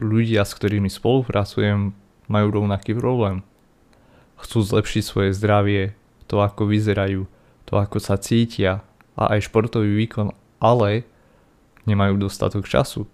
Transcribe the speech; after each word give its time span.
ľudia, 0.00 0.48
s 0.48 0.56
ktorými 0.56 0.88
spolupracujem, 0.88 1.92
majú 2.26 2.46
rovnaký 2.48 2.96
problém. 2.96 3.44
Chcú 4.40 4.64
zlepšiť 4.64 5.02
svoje 5.04 5.30
zdravie, 5.36 5.92
to 6.24 6.40
ako 6.40 6.64
vyzerajú, 6.66 7.28
to 7.68 7.72
ako 7.76 8.00
sa 8.00 8.16
cítia 8.16 8.80
a 9.14 9.36
aj 9.36 9.52
športový 9.52 9.92
výkon, 10.00 10.32
ale 10.58 11.04
nemajú 11.84 12.16
dostatok 12.16 12.64
času. 12.64 13.04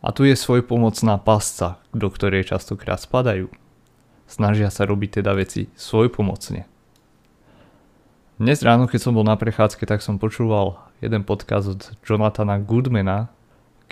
A 0.00 0.12
tu 0.12 0.24
je 0.24 0.32
svoj 0.36 0.64
pomocná 0.64 1.16
pasca, 1.20 1.80
do 1.92 2.08
ktorej 2.08 2.52
častokrát 2.52 3.00
spadajú. 3.00 3.52
Snažia 4.24 4.72
sa 4.72 4.88
robiť 4.88 5.20
teda 5.20 5.36
veci 5.36 5.68
svojpomocne. 5.76 6.64
Dnes 8.40 8.64
ráno, 8.64 8.88
keď 8.88 9.00
som 9.04 9.12
bol 9.12 9.26
na 9.26 9.36
prechádzke, 9.36 9.84
tak 9.84 10.00
som 10.00 10.16
počúval 10.16 10.80
jeden 11.04 11.28
podcast 11.28 11.76
od 11.76 11.80
Jonathana 12.00 12.56
Goodmana, 12.56 13.28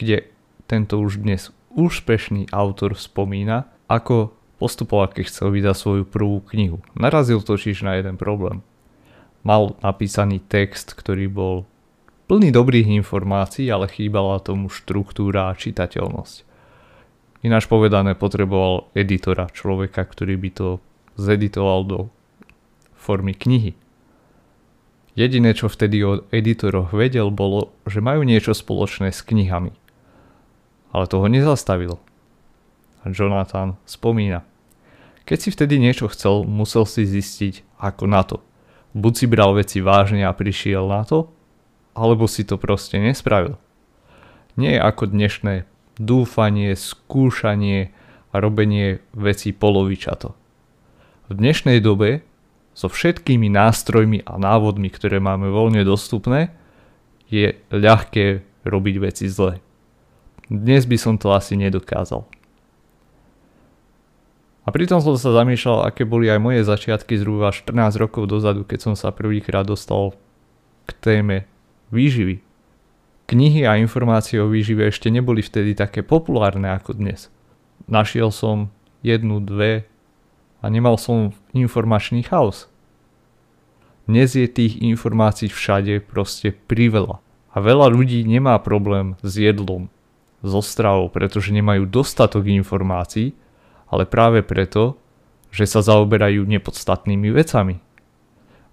kde 0.01 0.33
tento 0.68 1.00
už 1.00 1.24
dnes 1.24 1.48
úspešný 1.72 2.52
autor 2.52 2.92
spomína, 2.92 3.72
ako 3.88 4.36
postupoval, 4.61 5.16
keď 5.16 5.25
chcel 5.33 5.48
vydať 5.48 5.75
svoju 5.75 6.05
prvú 6.05 6.44
knihu. 6.52 6.84
Narazil 6.92 7.41
totiž 7.41 7.88
na 7.88 7.97
jeden 7.97 8.20
problém. 8.20 8.60
Mal 9.41 9.72
napísaný 9.80 10.44
text, 10.44 10.92
ktorý 10.92 11.33
bol 11.33 11.56
plný 12.28 12.52
dobrých 12.52 12.92
informácií, 13.00 13.72
ale 13.72 13.88
chýbala 13.88 14.44
tomu 14.44 14.69
štruktúra 14.69 15.48
a 15.48 15.56
čitateľnosť. 15.56 16.44
Ináč 17.48 17.64
povedané, 17.64 18.12
potreboval 18.12 18.92
editora, 18.92 19.48
človeka, 19.48 20.05
ktorý 20.05 20.36
by 20.36 20.50
to 20.53 20.69
zeditoval 21.16 21.80
do 21.88 21.98
formy 22.92 23.32
knihy. 23.32 23.72
Jediné, 25.16 25.56
čo 25.56 25.72
vtedy 25.72 26.03
o 26.05 26.28
editoroch 26.28 26.92
vedel, 26.92 27.32
bolo, 27.32 27.72
že 27.88 28.05
majú 28.05 28.20
niečo 28.27 28.53
spoločné 28.53 29.16
s 29.16 29.25
knihami– 29.25 29.72
ale 30.92 31.05
to 31.06 31.20
ho 31.20 31.27
nezastavilo. 31.28 32.00
Jonathan 33.08 33.77
spomína. 33.89 34.44
Keď 35.28 35.39
si 35.39 35.48
vtedy 35.53 35.77
niečo 35.77 36.08
chcel, 36.08 36.44
musel 36.48 36.89
si 36.89 37.05
zistiť, 37.05 37.64
ako 37.77 38.05
na 38.08 38.25
to. 38.25 38.41
Buď 38.97 39.12
si 39.14 39.27
bral 39.28 39.53
veci 39.53 39.84
vážne 39.84 40.25
a 40.25 40.33
prišiel 40.33 40.89
na 40.89 41.05
to, 41.05 41.28
alebo 41.92 42.25
si 42.25 42.48
to 42.48 42.56
proste 42.56 42.97
nespravil. 42.97 43.61
Nie 44.56 44.81
ako 44.81 45.12
dnešné 45.12 45.69
dúfanie, 46.00 46.72
skúšanie 46.72 47.92
a 48.33 48.36
robenie 48.41 49.05
vecí 49.12 49.53
polovičato. 49.53 50.33
V 51.28 51.33
dnešnej 51.36 51.84
dobe 51.84 52.25
so 52.72 52.89
všetkými 52.89 53.53
nástrojmi 53.53 54.25
a 54.25 54.41
návodmi, 54.41 54.89
ktoré 54.89 55.20
máme 55.20 55.53
voľne 55.53 55.84
dostupné, 55.84 56.55
je 57.28 57.53
ľahké 57.69 58.41
robiť 58.64 58.94
veci 59.03 59.28
zle. 59.28 59.61
Dnes 60.48 60.88
by 60.88 60.96
som 60.96 61.14
to 61.20 61.28
asi 61.36 61.60
nedokázal. 61.60 62.24
A 64.64 64.68
pritom 64.68 65.00
som 65.00 65.16
sa 65.16 65.32
zamýšľal, 65.32 65.88
aké 65.88 66.08
boli 66.08 66.28
aj 66.28 66.41
moje 66.41 66.60
začiatky 66.64 67.16
zhruba 67.20 67.53
14 67.53 67.72
rokov 67.97 68.28
dozadu, 68.28 68.69
keď 68.69 68.81
som 68.81 68.94
sa 68.97 69.12
prvýkrát 69.12 69.64
dostal 69.64 70.12
k 70.84 70.91
téme 71.00 71.37
výživy. 71.92 72.44
Knihy 73.28 73.69
a 73.69 73.76
informácie 73.76 74.41
o 74.41 74.48
výžive 74.48 74.88
ešte 74.88 75.12
neboli 75.12 75.44
vtedy 75.44 75.76
také 75.76 76.00
populárne 76.00 76.72
ako 76.72 76.97
dnes. 76.97 77.28
Našiel 77.84 78.32
som 78.32 78.72
jednu, 79.04 79.44
dve 79.44 79.84
a 80.64 80.72
nemal 80.72 80.97
som 80.97 81.37
informačný 81.53 82.25
chaos. 82.25 82.72
Dnes 84.08 84.32
je 84.32 84.48
tých 84.48 84.81
informácií 84.81 85.53
všade 85.53 86.00
proste 86.08 86.56
priveľa. 86.56 87.20
A 87.53 87.60
veľa 87.60 87.92
ľudí 87.92 88.25
nemá 88.25 88.56
problém 88.60 89.20
s 89.20 89.37
jedlom, 89.37 89.92
so 90.43 90.62
stravou, 90.62 91.10
pretože 91.10 91.50
nemajú 91.50 91.88
dostatok 91.91 92.47
informácií, 92.47 93.34
ale 93.91 94.06
práve 94.06 94.44
preto, 94.47 95.00
že 95.50 95.65
sa 95.65 95.81
zaoberajú 95.81 96.44
nepodstatnými 96.44 97.32
vecami. 97.32 97.81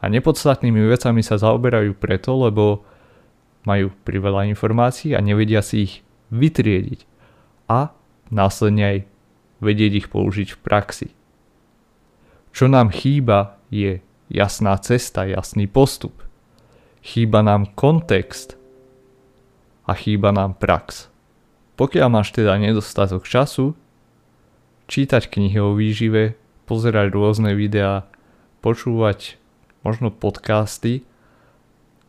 A 0.03 0.05
nepodstatnými 0.11 0.85
vecami 0.85 1.25
sa 1.25 1.39
zaoberajú 1.39 1.95
preto, 1.97 2.35
lebo 2.35 2.85
majú 3.65 3.89
priveľa 4.05 4.45
informácií 4.51 5.17
a 5.17 5.23
nevedia 5.23 5.65
si 5.65 5.89
ich 5.89 5.93
vytriediť 6.29 7.07
a 7.65 7.89
následne 8.29 8.83
aj 8.85 8.97
vedieť 9.63 10.05
ich 10.05 10.07
použiť 10.11 10.53
v 10.53 10.61
praxi. 10.61 11.09
Čo 12.53 12.69
nám 12.69 12.93
chýba 12.93 13.57
je 13.73 13.99
jasná 14.29 14.77
cesta, 14.77 15.25
jasný 15.25 15.65
postup. 15.65 16.21
Chýba 17.01 17.41
nám 17.41 17.73
kontext 17.73 18.57
a 19.85 19.93
chýba 19.97 20.29
nám 20.29 20.57
prax. 20.57 21.14
Pokiaľ 21.75 22.07
máš 22.07 22.31
teda 22.31 22.55
nedostatok 22.55 23.27
času, 23.27 23.75
čítať 24.87 25.27
knihy 25.27 25.59
o 25.59 25.75
výžive, 25.75 26.39
pozerať 26.63 27.11
rôzne 27.11 27.51
videá, 27.51 28.07
počúvať 28.63 29.37
možno 29.83 30.09
podcasty, 30.09 31.05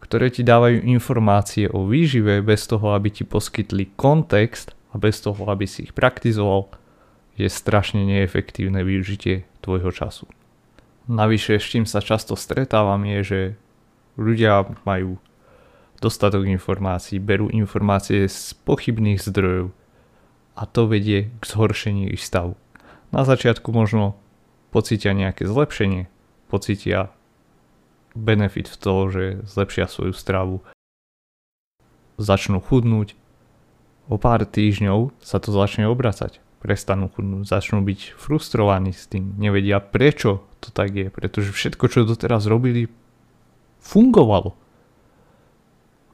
ktoré 0.01 0.31
ti 0.31 0.47
dávajú 0.47 0.87
informácie 0.87 1.67
o 1.67 1.83
výžive 1.83 2.39
bez 2.47 2.71
toho, 2.71 2.95
aby 2.95 3.11
ti 3.11 3.27
poskytli 3.27 3.91
kontext 3.99 4.73
a 4.95 5.03
bez 5.03 5.19
toho, 5.19 5.51
aby 5.51 5.67
si 5.67 5.91
ich 5.91 5.93
praktizoval, 5.93 6.71
je 7.35 7.51
strašne 7.51 8.07
neefektívne 8.07 8.81
využitie 8.87 9.45
tvojho 9.61 9.91
času. 9.93 10.31
Navyše, 11.11 11.59
s 11.59 11.67
čím 11.67 11.85
sa 11.85 11.99
často 11.99 12.39
stretávam 12.39 13.03
je, 13.03 13.19
že 13.23 13.41
ľudia 14.15 14.65
majú 14.87 15.21
dostatok 16.01 16.45
informácií, 16.47 17.21
berú 17.21 17.49
informácie 17.49 18.29
z 18.29 18.53
pochybných 18.65 19.21
zdrojov 19.21 19.73
a 20.57 20.63
to 20.65 20.89
vedie 20.89 21.33
k 21.41 21.43
zhoršeniu 21.45 22.13
ich 22.13 22.25
stavu. 22.25 22.57
Na 23.13 23.25
začiatku 23.25 23.71
možno 23.71 24.17
pocítia 24.73 25.13
nejaké 25.17 25.49
zlepšenie, 25.49 26.09
pocítia 26.49 27.13
benefit 28.17 28.69
v 28.69 28.77
toho, 28.81 29.03
že 29.13 29.25
zlepšia 29.45 29.87
svoju 29.89 30.17
stravu, 30.17 30.65
začnú 32.17 32.65
chudnúť, 32.65 33.13
o 34.09 34.17
pár 34.17 34.49
týždňov 34.49 35.13
sa 35.21 35.37
to 35.37 35.53
začne 35.53 35.85
obracať. 35.91 36.41
Prestanú 36.65 37.13
chudnúť, 37.13 37.47
začnú 37.47 37.85
byť 37.85 38.17
frustrovaní 38.17 38.97
s 38.97 39.07
tým, 39.07 39.37
nevedia 39.37 39.79
prečo 39.79 40.43
to 40.65 40.73
tak 40.73 40.97
je, 40.97 41.13
pretože 41.13 41.53
všetko, 41.53 41.85
čo 41.87 42.09
doteraz 42.09 42.49
robili, 42.49 42.89
fungovalo 43.79 44.66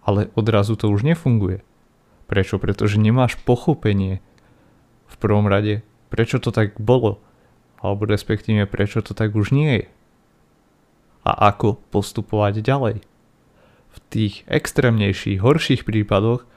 ale 0.03 0.29
odrazu 0.35 0.75
to 0.75 0.91
už 0.91 1.07
nefunguje. 1.07 1.63
Prečo? 2.27 2.59
Pretože 2.59 2.99
nemáš 2.99 3.39
pochopenie 3.43 4.23
v 5.07 5.15
prvom 5.19 5.47
rade, 5.47 5.87
prečo 6.11 6.43
to 6.43 6.51
tak 6.51 6.79
bolo, 6.81 7.23
alebo 7.79 8.07
respektíve 8.07 8.67
prečo 8.67 9.03
to 9.03 9.13
tak 9.15 9.35
už 9.35 9.55
nie 9.55 9.85
je. 9.85 9.87
A 11.23 11.55
ako 11.55 11.79
postupovať 11.95 12.63
ďalej. 12.63 12.97
V 13.93 13.99
tých 14.09 14.43
extrémnejších, 14.49 15.39
horších 15.39 15.83
prípadoch 15.85 16.49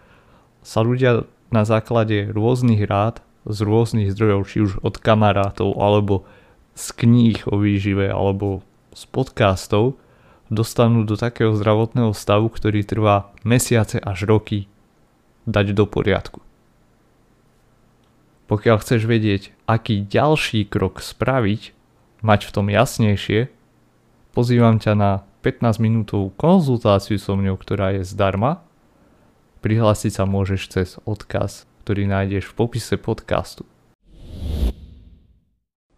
sa 0.66 0.82
ľudia 0.82 1.30
na 1.54 1.68
základe 1.68 2.32
rôznych 2.34 2.88
rád 2.90 3.22
z 3.46 3.62
rôznych 3.62 4.10
zdrojov, 4.10 4.42
či 4.50 4.58
už 4.66 4.82
od 4.82 4.98
kamarátov, 4.98 5.78
alebo 5.78 6.26
z 6.74 6.86
kníh 6.98 7.46
o 7.46 7.62
výžive, 7.62 8.10
alebo 8.10 8.66
z 8.96 9.06
podcastov, 9.14 10.02
dostanú 10.50 11.04
do 11.04 11.18
takého 11.18 11.54
zdravotného 11.58 12.14
stavu, 12.14 12.50
ktorý 12.50 12.86
trvá 12.86 13.34
mesiace 13.42 13.98
až 13.98 14.30
roky, 14.30 14.70
dať 15.46 15.74
do 15.74 15.86
poriadku. 15.90 16.42
Pokiaľ 18.46 18.78
chceš 18.82 19.10
vedieť, 19.10 19.58
aký 19.66 20.06
ďalší 20.06 20.70
krok 20.70 21.02
spraviť, 21.02 21.74
mať 22.22 22.40
v 22.46 22.54
tom 22.54 22.70
jasnejšie, 22.70 23.50
pozývam 24.38 24.78
ťa 24.78 24.94
na 24.94 25.12
15 25.42 25.82
minútovú 25.82 26.34
konzultáciu 26.38 27.18
so 27.22 27.34
mňou, 27.38 27.58
ktorá 27.58 27.98
je 27.98 28.06
zdarma. 28.06 28.66
Prihlásiť 29.62 30.22
sa 30.22 30.24
môžeš 30.26 30.62
cez 30.70 30.90
odkaz, 31.06 31.66
ktorý 31.86 32.06
nájdeš 32.10 32.50
v 32.50 32.54
popise 32.54 32.98
podcastu. 32.98 33.66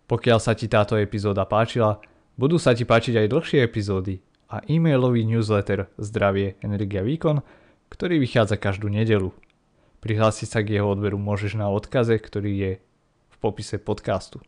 Pokiaľ 0.07 0.39
sa 0.39 0.55
ti 0.55 0.71
táto 0.71 0.95
epizóda 0.95 1.43
páčila, 1.43 1.99
budú 2.39 2.55
sa 2.55 2.71
ti 2.71 2.87
páčiť 2.87 3.23
aj 3.23 3.27
dlhšie 3.27 3.59
epizódy, 3.59 4.23
a 4.47 4.63
e-mailový 4.67 5.27
newsletter 5.27 5.91
Zdravie, 5.99 6.55
Energia, 6.63 7.03
Výkon, 7.03 7.43
ktorý 7.91 8.19
vychádza 8.19 8.55
každú 8.55 8.87
nedelu. 8.87 9.31
Prihlásiť 9.99 10.47
sa 10.47 10.59
k 10.63 10.79
jeho 10.79 10.91
odberu 10.91 11.19
môžeš 11.19 11.59
na 11.59 11.67
odkaze, 11.67 12.15
ktorý 12.15 12.51
je 12.55 12.71
v 13.31 13.35
popise 13.43 13.75
podcastu. 13.79 14.39